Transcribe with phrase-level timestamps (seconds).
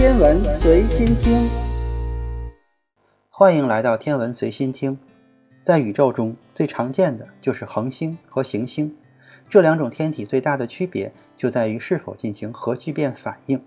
[0.00, 1.46] 天文随心听，
[3.28, 4.98] 欢迎来到天文随心听。
[5.62, 8.96] 在宇宙中最常见的就是恒星和行星，
[9.50, 13.62] 这两种天体最大的区别就在于是否进行核聚变反应。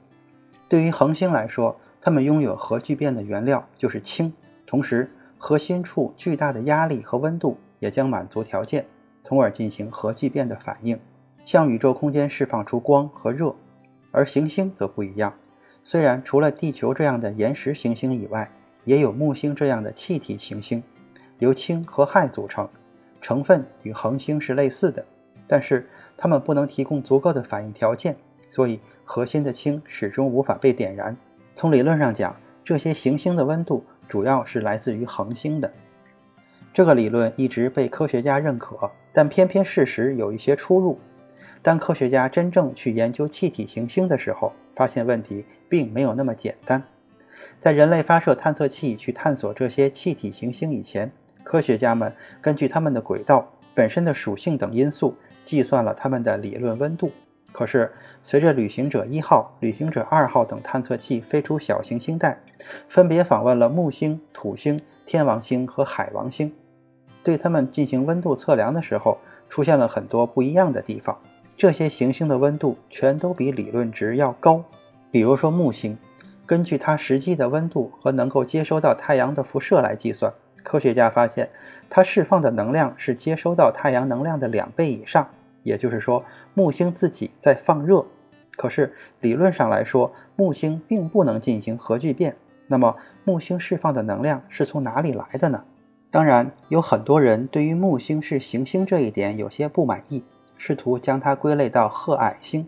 [0.67, 4.33] 对于恒星来说，它们拥有核聚变的原料就是氢，
[4.65, 8.83] 同时核心处巨大的压力和温度也将满足条件，
[9.23, 10.99] 从而进行核聚变的反应，
[11.45, 13.55] 向宇宙空间释放出光和热。
[14.11, 15.35] 而行星则不一样，
[15.83, 18.49] 虽然除了地球这样的岩石行星以外，
[18.85, 20.81] 也有木星这样的气体行星，
[21.39, 22.67] 由氢和氦组成，
[23.21, 25.05] 成分与恒星是类似的，
[25.45, 28.15] 但是它们不能提供足够的反应条件，
[28.49, 31.15] 所以核心的氢始终无法被点燃。
[31.55, 35.71] 从理论上讲，这些行星的温度主要是来自于恒星的。
[36.73, 40.97] 这个理论一直被科学家认可，但偏偏事实有一些出入。
[41.61, 46.83] 当科学家真正去研究气体行星的时候，发现问题并没有那么简单。
[47.59, 51.11] 在人类发射探测器去探索这些气体行星以前，
[51.43, 57.11] 科学家们根据它们的轨道、本身的属性等因素，计算了它们的理论温度。
[57.51, 62.37] 可是，随着旅行者一号、旅行者二号等探测器飞出小行星带，
[62.87, 66.53] 分别访问了木星、土星、天王星和海王星，
[67.23, 69.17] 对它们进行温度测量的时候，
[69.49, 71.19] 出现了很多不一样的地方。
[71.57, 74.63] 这些行星的温度全都比理论值要高。
[75.13, 75.95] 比如说木星，
[76.43, 80.33] 根据它实际的温度和能够接收到太阳的辐射来计算，
[80.63, 81.51] 科学家发现
[81.87, 85.29] 它释放的能量是接收到太阳能量的两倍以上。
[85.61, 86.25] 也就是说，
[86.55, 88.03] 木星自己在放热。
[88.57, 92.35] 可是理论上来说，木星并不能进行核聚变。
[92.65, 95.63] 那么木星释放的能量是从哪里来的呢？
[96.09, 100.25] 当然，有很多人对于木星是行星这一点有些不满意。
[100.57, 102.67] 试图将它归类到褐矮星，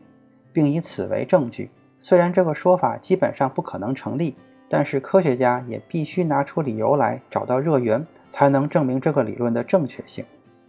[0.53, 1.71] 并以此为证据。
[1.99, 4.35] 虽然这个说法基本上不可能成立，
[4.69, 10.23] 但是科学家也必须拿出理由来找到热源，才能证明这个理论的正确性。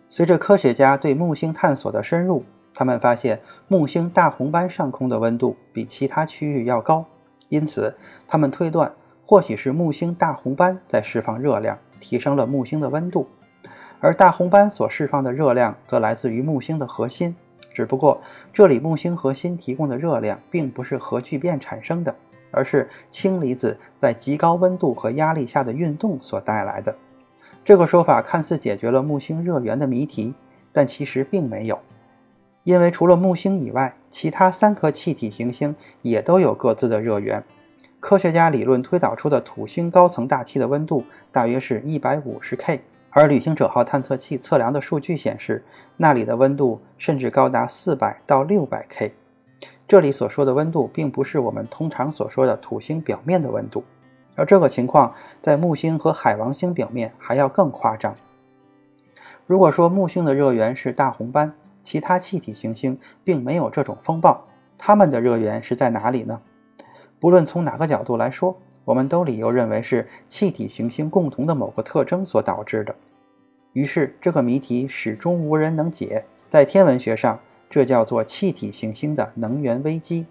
[0.09, 7.05] 随着科学家对木星探索的深入，他们发现木星大红斑上空的温度比其他区域要高，
[7.49, 7.95] 因此
[8.29, 13.29] 他们推断，或许是木星大红斑在释放热量，提升了木星的温度。
[13.99, 17.35] 而大红斑所释放的热量则来自于木星的核心，
[17.77, 18.23] 只不过
[18.55, 22.17] 这里木星核心提供的热量并不是核聚变产生的，
[22.51, 26.97] 而是氢离子在极高温度和压力下的运动所带来的。
[27.67, 30.35] 这个说法看似解决了木星热源的谜题，
[30.73, 31.79] 但其实并没有，
[32.65, 37.45] 因为除了木星以外，其他三颗气体行星也都有各自的热源。
[38.01, 42.81] 科学家理论推导出的土星高层大气的温度大约是一百五十 K。
[43.17, 45.65] 而旅行者号探测器测量的数据显示，
[45.97, 49.15] 那里的温度甚至高达四百到六百 K。
[49.89, 53.83] 这里所说的温度，并不是我们通常所说的土星表面的温度，
[54.37, 58.15] 而这个情况在木星和海王星表面还要更夸张。
[59.47, 64.45] 如果说木星的热源是大红斑，其他气体行星并没有这种风暴，
[64.77, 66.39] 它们的热源是在哪里呢？
[67.19, 68.55] 不论从哪个角度来说，
[68.85, 72.95] 我们都理由认为是气体行星共同的某个特征所导致的。
[73.77, 76.25] 于是，这个谜题始终无人能解。
[76.49, 77.39] 在天文学上，
[77.69, 80.25] 这叫做气体行星的能源危机。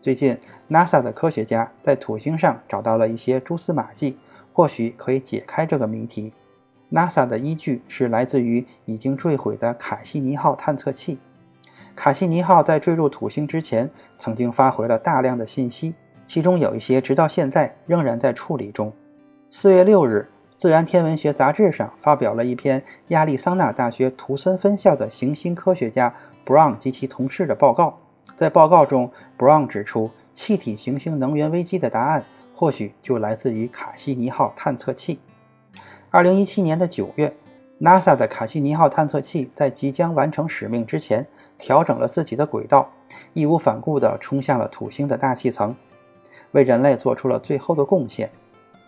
[0.00, 0.38] 最近
[0.70, 4.16] ，NASA 的科学家在土星上找到了一些蛛丝马迹，
[4.52, 6.32] 或许可以解开这个谜题。
[6.92, 11.18] NASA 的依据是来自于已经坠毁的卡西尼号探测器。
[11.96, 15.92] 卡西尼号在坠入土星之前，曾经发回了大量的信息，
[16.24, 18.92] 其中有一些直到现在仍然在处理中。
[19.50, 20.28] 四月六日。
[20.62, 26.14] 自然天文学杂志上发表了一篇亚利桑那大学图森分校的行星科学家
[26.46, 27.98] Brown 及其同事的报告。
[28.36, 32.24] 在报告中，Brown 指出，气体行星能源危机的答案
[32.54, 35.18] 或许就来自于卡西尼号探测器。
[36.10, 37.34] 二零一七年的九月
[37.80, 41.26] ，NASA 的卡西尼号探测器在即将完成使命之前，
[41.58, 42.88] 调整了自己的轨道，
[43.32, 45.74] 义无反顾地冲向了土星的大气层，
[46.52, 48.30] 为人类做出了最后的贡献。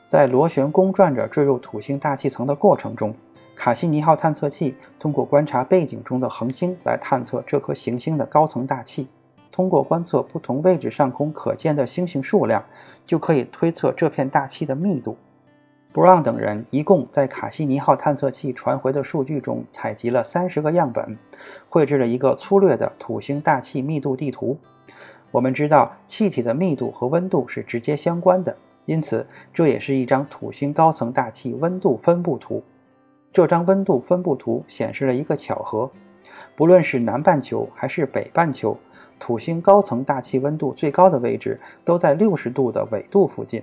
[0.09, 3.15] 在螺旋公转着坠入土星大气层的过程中，
[3.57, 9.09] 卡西尼号探测器通过观察背景中的恒星来探测这颗行星的高层大气。
[9.51, 12.65] 通过观测不同位置上空可见的星星数量，
[13.07, 15.17] 就可以推测这片大气的密度。
[15.93, 21.17] 布朗等人一共在卡西尼号探测器传回的数据中采集了三十个样本，
[21.69, 24.59] 绘制了一个粗略的土星大气密度地图。
[25.31, 28.57] 我们知道，气体的密度和温度是直接相关的。
[28.87, 32.63] 因此，这也是一张土星高层大气温度分布图。
[33.33, 35.91] 这张温度分布图显示了一个巧合：
[36.55, 38.77] 不论是南半球还是北半球，
[39.19, 43.63] 土星高层大气温度最高的位置都在六十度的纬度附近。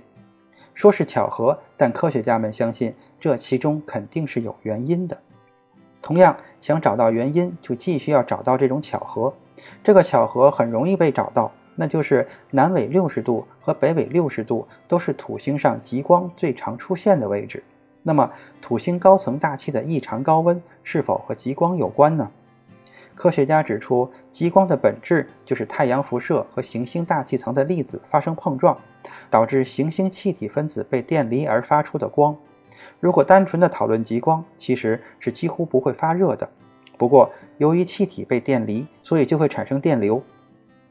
[0.74, 5.16] 说是巧合，但科学家们相信这其中肯定是有原因的。
[6.00, 9.32] 同样，想找到原因，就继续要找到这种巧合。
[9.84, 17.62] 这个巧合很容易被找到，那就是南纬六十度和北纬六十度都是土星上极光最常出现的位置。
[18.02, 18.30] 那么，
[18.60, 22.30] 土星高层大气的异常高温是否和极光有关呢？
[23.14, 28.76] 科学家指出，极光的本质就是太阳辐射和行星大气层的粒子发生碰撞，
[29.30, 32.36] 导致行星气体分子被电离而发出的光。
[32.98, 36.50] 如果单纯的讨论极光，其实是几乎不会发热的。
[36.96, 40.22] 不过，由于气体被电离，所以就会产生电流。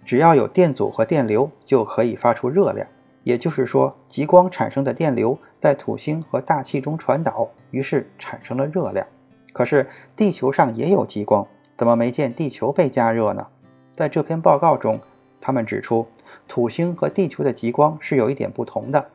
[0.06, 2.88] 只要有电阻和电流，就可以发出热量。
[3.24, 9.06] 也就是说，极光产生的电流在土星和大气中传导，于是产生了热量。
[9.54, 11.46] 可是地球上也有极光。
[11.78, 13.48] 怎么没见地球被加热呢？
[13.96, 15.00] 在这篇报告中，
[15.40, 16.06] 他们指出，
[16.48, 19.08] 土星和地球的极光是有一点不同的。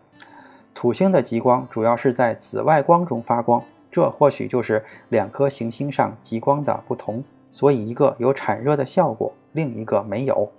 [0.75, 7.23] 土星的极光主要是在紫外光中发光，这或许就是两颗行星上极光的不同。
[7.53, 10.51] 所以，一个有产热的效果，另一个没有。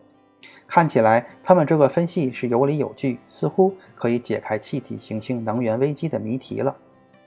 [0.67, 6.75] 看起来，他们这个分析是有理有据，似乎可以解开气体行星能源危机的谜题了。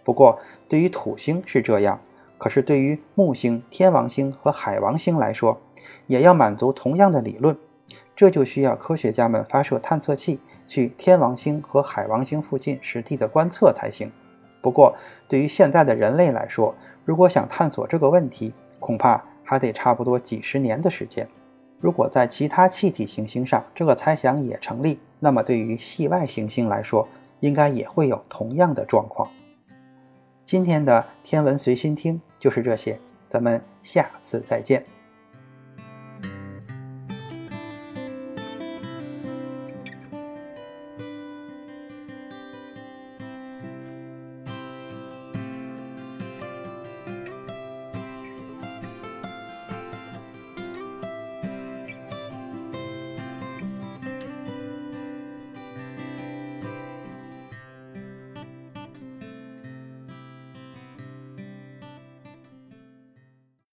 [0.04, 2.00] 不过，对于土星是这样。
[2.36, 5.60] 可是，对于木星、天王星和海王星来说，
[6.06, 7.54] 也要满足同样的理论，
[8.16, 14.10] 这就需要科学家们发射探测器去天王星和海王星附近实地的观测才行。
[14.62, 14.96] 不过，
[15.28, 16.74] 对于现在的人类来说，
[17.04, 21.28] 如果想探索这个问题，恐怕还得差不多几十年的时间。
[21.80, 27.08] 如果在其他气体行星上，这个猜想也成立，那么对于系外行星来说，
[27.40, 29.30] 应该也会有同样的状况。
[30.44, 34.84] 今天的天文随心听就是这些，咱们下次再见。